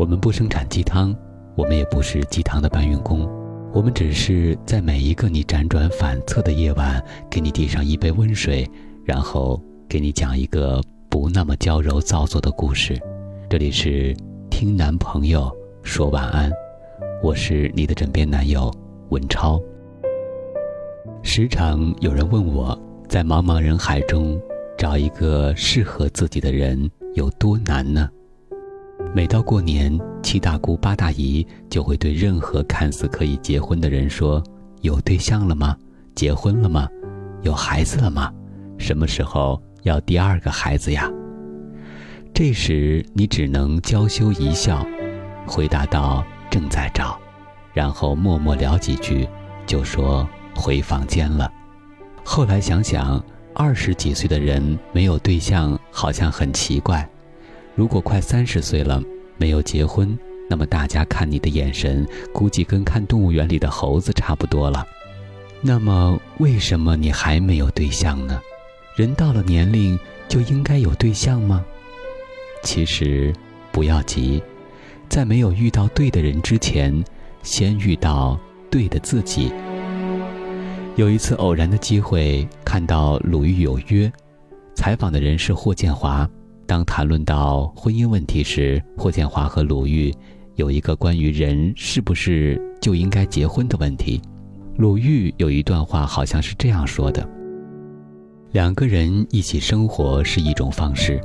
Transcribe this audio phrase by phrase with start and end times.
[0.00, 1.14] 我们不生产鸡汤，
[1.54, 3.28] 我们也不是鸡汤的搬运工，
[3.70, 8.66] 我们只是在每一个你辗转反侧的夜晚，给你递上一杯温水，
[9.04, 12.98] 然后给你讲一个不那么娇柔造作的故事。
[13.50, 14.16] 这里是
[14.48, 16.50] 听男朋友说晚安，
[17.22, 18.72] 我是你的枕边男友
[19.10, 19.60] 文超。
[21.22, 22.74] 时常有人问我，
[23.06, 24.40] 在茫茫人海中
[24.78, 28.08] 找一个适合自己的人有多难呢？
[29.12, 34.40] 每到过年，七大姑八大姨就会对任何看似可以结婚的人说
[34.82, 35.76] ：“有对象了吗？
[36.14, 36.88] 结婚了吗？
[37.42, 38.32] 有孩子了吗？
[38.78, 41.10] 什么时候要第二个孩子呀？”
[42.32, 44.86] 这时你只能娇羞一笑，
[45.44, 47.18] 回答道：“正在找。”
[47.74, 49.28] 然后默默聊几句，
[49.66, 51.52] 就说回房间了。
[52.24, 53.20] 后来想想，
[53.56, 57.08] 二十几岁的人没有对象，好像很奇怪。
[57.74, 59.02] 如果快三十岁了
[59.36, 60.18] 没有结婚，
[60.48, 64.86] 那么大家看你的眼神估计跟看动物园里的猴子差不多了。
[65.62, 68.40] 那么为什么你还没有对象呢？
[68.96, 69.98] 人到了年龄
[70.28, 71.64] 就应该有对象吗？
[72.62, 73.32] 其实
[73.70, 74.42] 不要急，
[75.08, 77.02] 在没有遇到对的人之前，
[77.42, 78.38] 先遇到
[78.70, 79.52] 对的自己。
[80.96, 84.08] 有一次偶然的机会看到《鲁豫有约》，
[84.74, 86.28] 采访的人是霍建华。
[86.70, 90.14] 当谈论到婚姻问题时，霍建华和鲁豫
[90.54, 94.22] 有一个关于人是不是就应该结婚的问题。
[94.76, 97.28] 鲁豫有一段话，好像是这样说的
[98.54, 101.20] ：“两个人一起生活是一种方式，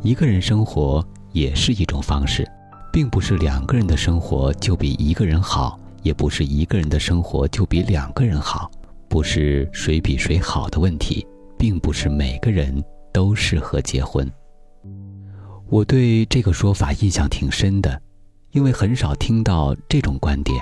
[0.00, 2.48] 一个人生活也是一种方式，
[2.92, 8.70] 并不是两个人的生活就比一个人好，也不是一个人的生活就比两个人好，
[9.08, 11.26] 不是谁比谁好的问题，
[11.58, 12.80] 并不是每个人
[13.12, 14.24] 都适合结婚。”
[15.74, 18.00] 我对这个说法印象挺深的，
[18.52, 20.56] 因为很少听到这种观点。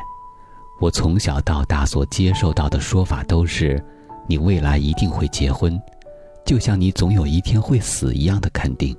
[0.81, 3.79] 我从小到大所接受到的说法都是：
[4.27, 5.79] 你未来一定会结婚，
[6.47, 8.97] 就像你总有一天会死一样的肯定，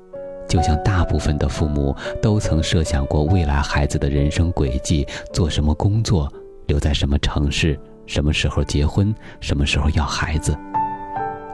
[0.48, 6.32] 就像大部分的父母都曾设想过未来孩子的人生轨迹，做什么工作，
[6.68, 7.76] 留在什么城市，
[8.06, 10.56] 什么时候结婚，什么时候要孩子。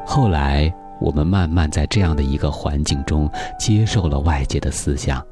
[0.06, 0.70] 后来。
[1.00, 5.26] 我们慢慢在这样的一个环境中接受了外界的思想，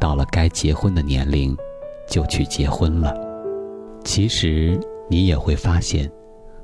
[0.00, 1.56] 到了该结婚的年龄，
[2.08, 3.14] 就去结婚了。
[4.04, 4.78] 其实
[5.10, 6.10] 你也会发现，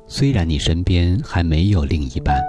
[0.06, 2.40] 虽然你身边还没有另一半，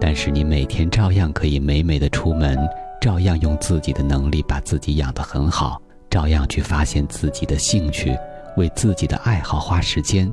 [0.00, 2.58] 但是你每天照样可以美美的出门，
[3.00, 8.16] 照样用自己的能力把自己养得很好，照样去发现自己的兴趣，
[8.56, 10.32] 为自己的爱好花时间，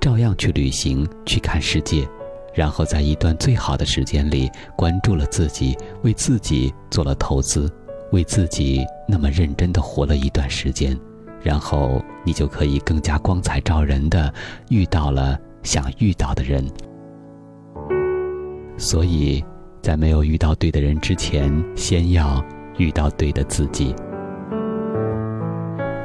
[0.00, 2.08] 照样去旅行，去看世界。
[2.52, 7.70] 然后在一段最好的时间里，关注了自己，为自己做了投资，
[8.12, 10.98] 为自己那么认真的活了一段时间，
[11.42, 14.32] 然后你就可以更加光彩照人的
[14.68, 16.66] 遇到了想遇到的人。
[18.76, 19.44] 所以，
[19.80, 22.44] 在没有遇到对的人之前，先要
[22.78, 23.94] 遇到对的自己。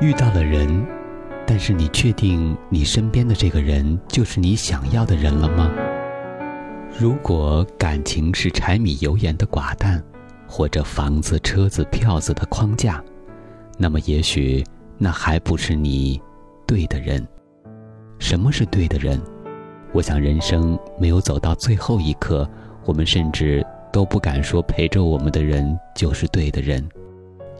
[0.01, 0.85] 遇到了人，
[1.47, 5.71] 但是你确定你身边的这个人就是你想要的人了吗？
[6.97, 10.01] 如果感情是柴米油盐的寡淡，
[10.47, 13.03] 或者房子、车子、票子的框架，
[13.77, 14.63] 那么也许
[14.97, 16.21] 那还不是你
[16.65, 17.27] 对的人。
[18.17, 19.21] 什么是对的人？
[19.91, 22.49] 我想，人生没有走到最后一刻，
[22.85, 26.81] 我们甚至都不敢说陪着我们的人就是对的人，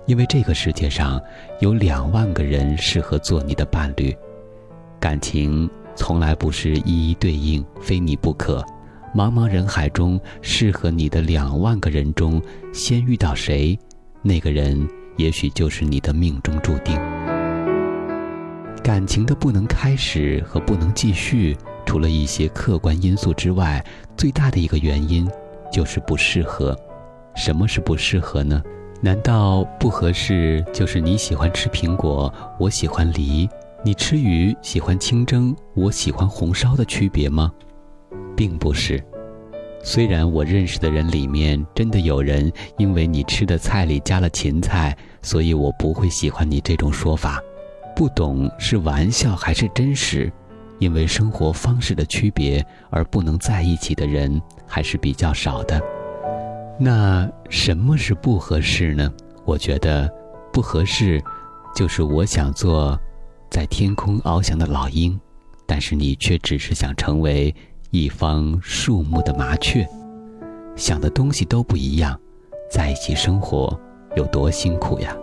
[0.05, 1.21] 因为这个世界上
[1.59, 4.15] 有两万个人适合做你的伴侣。
[4.97, 8.65] 感情从来不是一一对应，非你不可。
[9.15, 12.41] 茫茫人海中，适合你的两万个人中，
[12.73, 13.79] 先遇到谁，
[14.21, 16.97] 那个人也许就是你的命中注定。
[18.83, 21.55] 感情的不能开始和不能继续，
[21.85, 23.81] 除了一些客观因素之外，
[24.17, 25.25] 最大的一个原因
[25.71, 26.77] 就是不适合。
[27.37, 28.61] 什么是不适合呢？
[28.99, 33.47] 难道不合适就是你喜欢吃苹果，我喜欢梨；
[33.81, 37.49] 你吃鱼喜欢清蒸，我喜欢红烧的区别吗？
[38.35, 39.03] 并不是，
[39.83, 47.39] 虽然我认识的人里面真的有人因为你吃的菜里加了芹菜，所以我不会喜欢你这种说法。
[47.95, 50.31] 不懂是玩笑还是真实？
[50.79, 55.81] 因为生活方式的区别而不能在一起的人还是比较少的。
[56.77, 59.09] 那什么是不合适呢？
[59.45, 60.11] 我觉得
[60.51, 61.23] 不合适，
[61.73, 62.99] 就是我想做
[63.49, 65.17] 在天空翱翔的老鹰，
[65.65, 67.55] 但是你却只是想成为。
[67.95, 69.87] 一方树木的麻雀，
[70.75, 72.19] 想的东西都不一样，
[72.69, 73.79] 在一起生活
[74.17, 75.15] 有多辛苦呀？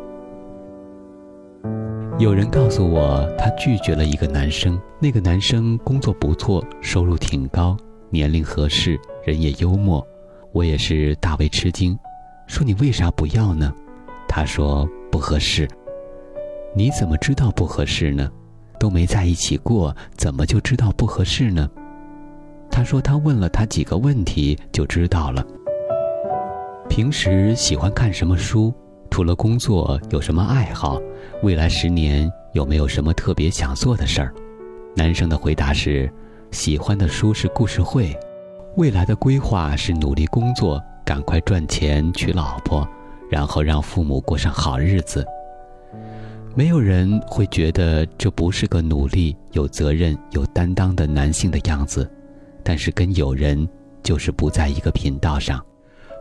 [2.18, 7.76] 有人告诉我，他拒绝了一个男生，那个男生工作不错，收入挺高，
[8.08, 10.02] 年龄合适，人也幽默。
[10.52, 11.94] 我也是大为吃惊，
[12.46, 13.70] 说你为啥不要呢？
[14.26, 15.68] 他说不合适。
[16.74, 18.30] 你怎么知道不合适呢？
[18.80, 21.68] 都没在一起过，怎么就知道不合适呢？
[22.72, 25.46] 他说他问了他几个问题就知道了。
[26.88, 28.72] 平时喜欢看什么书？
[29.10, 30.98] 除了工作有什么爱好？
[31.42, 34.32] 未来十年有没有什么特别想做的事儿？
[34.96, 36.10] 男生的回答是：
[36.50, 38.18] 喜欢的书是故事会。
[38.78, 42.88] 未来的规划是努力工作，赶快赚钱娶老婆，
[43.30, 45.22] 然后让父母过上好日子。
[46.54, 52.10] 没有人会觉得这不是个努力、有责任、有担当的男性的样子，
[52.64, 53.68] 但是跟有人
[54.02, 55.64] 就是不在一个频道上。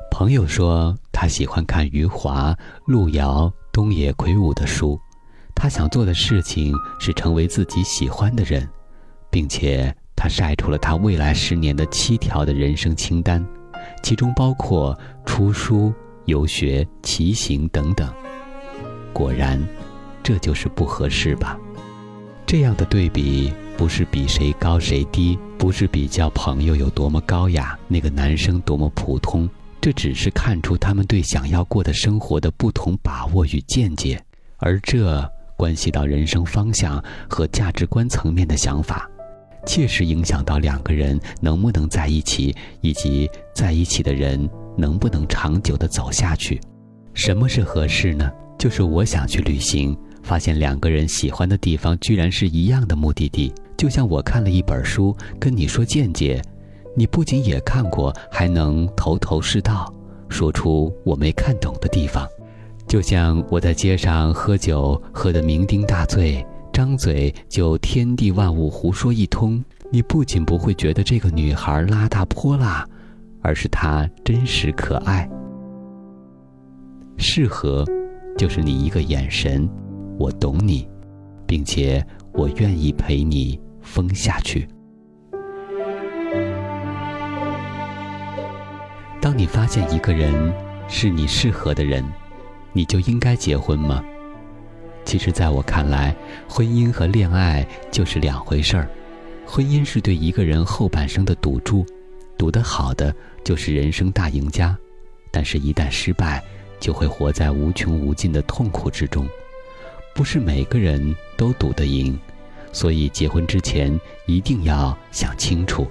[0.09, 2.55] 朋友说他喜欢看余华、
[2.85, 4.99] 路遥、东野圭吾的书，
[5.55, 8.67] 他想做的事情是成为自己喜欢的人，
[9.29, 9.95] 并且。
[10.23, 13.43] 他晒出了他未来十年的七条的人生清单，
[14.03, 14.95] 其中包括
[15.25, 15.91] 出书、
[16.25, 18.07] 游学、骑行等等。
[19.11, 19.59] 果然，
[20.21, 21.57] 这就是不合适吧？
[22.45, 29.49] 这样的对比不是比谁高谁低，不是比较朋友有多么高雅，那个男生多么普通，
[29.81, 34.23] 这只是看出他们对想要过的生活的不同把握与见解，
[34.57, 39.09] 而这关系到人生方向和价值观层面的想法。
[39.65, 46.61] 切实影响到两个人能不能在一起，以及在一起的人能不能长久的走下去。
[47.15, 48.29] 什么是合适呢？
[48.59, 53.51] 就是我想去旅行，发现两个人喜欢的地方居然是一样的目的地。
[53.81, 56.39] 就像我看了一本书，跟你说见解，
[56.95, 59.91] 你不仅也看过，还能头头是道，
[60.29, 62.27] 说出我没看懂的地方。
[62.87, 66.45] 就像我在街上喝酒，喝得酩酊大醉。
[66.71, 72.87] 张嘴就天地万物胡说一通，你不仅不会觉得这个女孩拉大泼辣，
[73.41, 75.27] 而是她真实可爱。
[77.17, 77.83] 适合，
[78.37, 79.67] 就是你一个眼神，
[80.19, 80.87] 我懂你，
[81.47, 83.59] 并且我愿意陪你
[83.91, 84.65] 疯下去。
[89.19, 90.53] 当你发现一个人
[90.87, 92.03] 是你适合的人，
[92.71, 94.01] 你就应该结婚吗？
[95.03, 96.15] 其实，在我看来，
[96.47, 98.87] 婚姻和恋爱就是两回事儿。
[99.45, 101.85] 婚姻是对一个人后半生的赌注，
[102.37, 103.13] 赌得好的
[103.43, 104.77] 就是人生大赢家，
[105.31, 106.41] 但是，一旦失败，
[106.79, 109.27] 就会活在无穷无尽的痛苦之中。
[110.15, 112.17] 不是每个人都赌得赢，
[112.71, 115.87] 所以结婚之前一定要想清楚。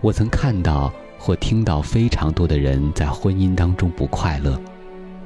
[0.00, 4.60] 我曾看到或听到非常多的人在婚姻当中不快乐。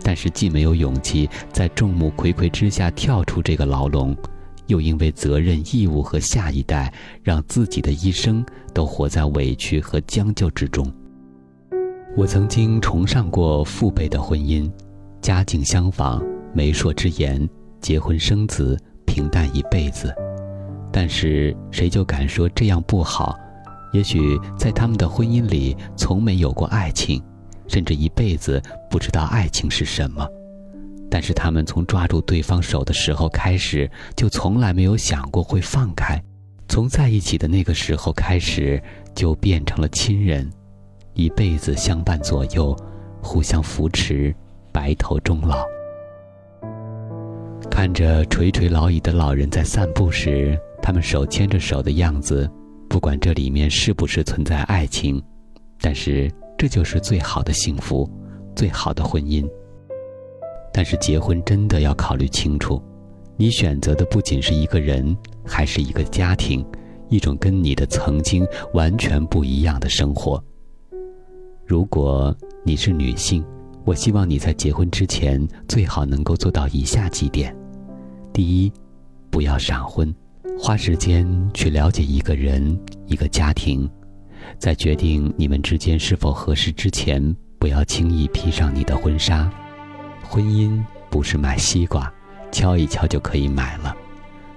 [0.02, 4.16] 但是既没有勇气在众目睽睽之下跳出这个牢笼，
[4.66, 6.94] 又因为责任义务和下一代，
[7.24, 10.88] 让自己的一生都活在委屈和将就之中。
[12.16, 14.70] 我曾经崇尚过父辈的婚姻，
[15.20, 16.22] 家境相仿，
[16.54, 17.48] 媒妁之言，
[17.80, 20.14] 结婚生子，平淡一辈子。
[20.96, 23.38] 但是谁就敢说这样不好？
[23.92, 24.18] 也许
[24.56, 27.22] 在他们的婚姻里，从没有过爱情。
[27.68, 30.26] 甚至一辈子不知道爱情是什么，
[31.10, 36.16] 但是他们从抓住对方手的时候开始，就从来没有想过会放开；
[36.66, 38.82] 从在一起的那个时候开始，
[39.14, 40.50] 就变成了亲人，
[41.12, 42.74] 一辈子相伴左右，
[43.20, 44.34] 互相扶持，
[44.72, 45.62] 白头终老。
[47.70, 52.48] 看着垂垂老矣的老人在散步时，他们手牵着手的样子，
[52.88, 55.20] 不管这里面是不是存在爱情，
[55.80, 56.30] 但是。
[56.58, 58.08] 这就是最好的幸福，
[58.54, 59.46] 最好的婚姻。
[60.72, 62.82] 但是结婚真的要考虑清楚，
[63.36, 65.14] 你选择的不仅是一个人，
[65.44, 66.64] 还是一个家庭，
[67.10, 70.42] 一种跟你的曾经完全不一样的生活。
[71.66, 73.44] 如果你是女性，
[73.84, 77.54] 我希望你在结婚之前最好能够做到以下几点：
[78.32, 78.72] 第一，
[79.28, 80.10] 不要闪婚，
[80.58, 83.88] 花时间去了解一个人、一个家庭。
[84.58, 89.50] 在决定你们之间是否合适之前，不要轻易披上你的婚纱。
[90.22, 92.12] 婚姻不是买西瓜，
[92.50, 93.94] 敲一敲就可以买了。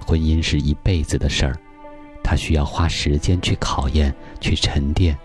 [0.05, 1.55] 婚姻是一辈子的事儿，
[2.23, 5.17] 它需要花时间去考验、去沉淀。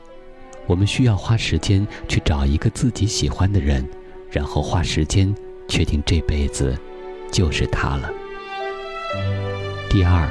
[0.67, 3.87] 我们需要花时间去找一个自己喜欢的人，
[4.31, 5.33] 然后花时间
[5.69, 6.77] 确定这辈子
[7.31, 8.11] 就是他了。
[9.89, 10.29] 第二。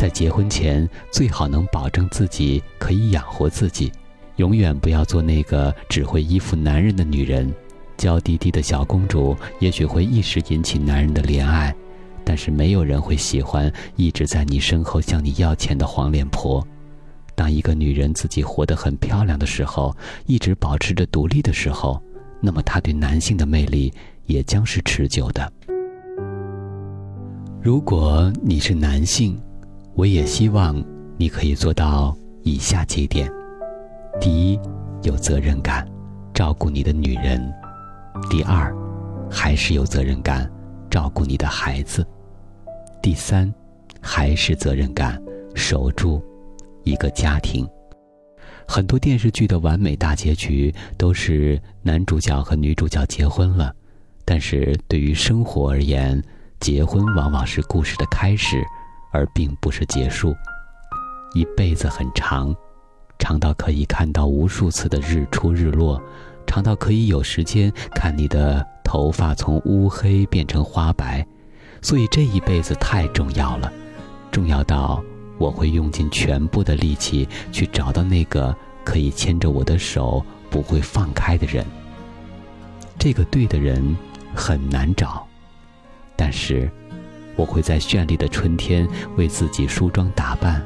[0.00, 3.92] 在结婚前，最好能保证自己可以养活自己，
[4.36, 7.54] 永远不要做那个只会依附男人的女人。
[7.98, 11.76] 娇滴滴的小公主也许会一时引起男人的怜爱，
[12.24, 16.66] 但是没有人会喜欢一直在你身后向你要钱的黄脸婆。
[17.34, 22.02] 当一个女人自己活得很漂亮的时候，一直保持着独立的时候，
[22.40, 23.92] 那么她对男性的魅力
[24.24, 25.52] 也将是持久的。
[27.60, 29.38] 如果你是男性，
[29.94, 30.82] 我也希望
[31.18, 33.30] 你可以做到以下几点：
[34.20, 34.58] 第一，
[35.02, 35.86] 有责任感，
[36.32, 37.40] 照顾你的女人；
[38.30, 38.74] 第二，
[39.30, 40.50] 还是有责任感，
[40.88, 42.02] 照顾你的孩子；
[43.02, 43.52] 第三，
[44.00, 45.20] 还是责任感，
[45.54, 46.22] 守住
[46.84, 47.68] 一个家庭。
[48.66, 53.74] 很多电视剧的完美大结局都是男主角和女主角结婚了，
[54.24, 56.22] 但是对于生活而言，
[56.60, 58.62] 结婚往往是故事的开始，
[59.10, 60.34] 而并不是结束。
[61.34, 62.54] 一辈子很长，
[63.18, 66.02] 长到可以看到无数次的日出日落，
[66.46, 71.24] 长到可以有时间看你的头发从乌黑变成花白。
[71.82, 73.72] 所以这一辈子太重要了，
[74.30, 75.02] 重要到
[75.38, 81.64] 我会用尽全部的力气去找到那个可以牵着我的手不会放开的人。
[82.98, 83.96] 这个对的人
[84.34, 85.26] 很难找。
[86.16, 86.70] 但是，
[87.36, 90.62] 我会在绚丽的春天为自己梳妆打扮，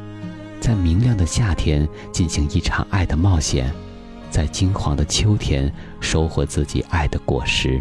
[0.61, 3.73] 在明亮的夏天进行一场爱的冒险，
[4.30, 7.80] 在金黄的秋天收获自己爱的果实。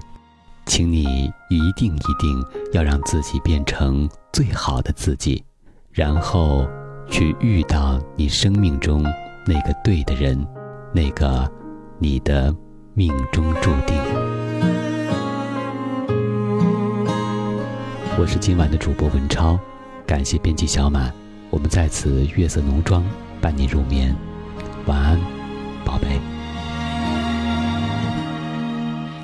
[0.66, 1.04] 请你
[1.50, 5.44] 一定一定要让自己变成最好的自己，
[5.92, 6.66] 然后
[7.10, 9.04] 去遇到你生命中
[9.46, 10.48] 那个对的人，
[10.94, 11.52] 那个
[12.00, 12.56] 你的
[12.94, 14.33] 命中注定。
[18.16, 19.60] 我是今晚的主播文超，
[20.06, 21.12] 感谢编辑小满，
[21.50, 23.04] 我们在此月色浓妆
[23.42, 24.16] 伴你入眠，
[24.86, 25.20] 晚安，
[25.84, 26.22] 宝贝。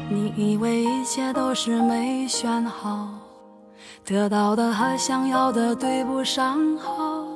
[0.09, 3.09] 你以为一切都是没选好，
[4.03, 7.27] 得到的和想要的对不上号。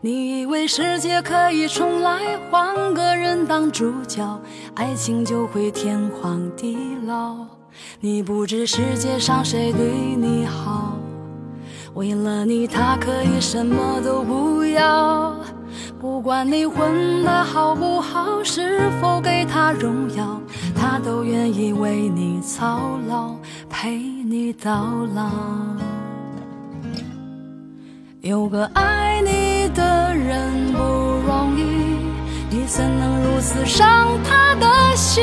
[0.00, 4.40] 你以为世界可以重来，换个人当主角，
[4.74, 7.61] 爱情就会天荒地老。
[8.00, 10.96] 你不知世界上谁对你好，
[11.94, 15.34] 为了你他可以什么都不要。
[16.00, 20.40] 不管你混得好不好，是否给他荣耀，
[20.74, 23.36] 他都愿意为你操劳，
[23.70, 25.30] 陪你到老。
[28.20, 30.78] 有个爱你的人不
[31.26, 31.96] 容易，
[32.50, 35.22] 你怎能如此伤他的心？